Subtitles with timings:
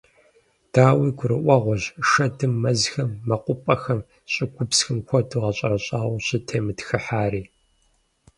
[0.73, 3.99] Дауи, гурыӀуэгъуэщ шэдым мэзхэм, мэкъупӀэхэм,
[4.31, 7.43] щӀыгупсхэм хуэдэу гъэщӀэрэщӀауэ щӀытемытхыхьари.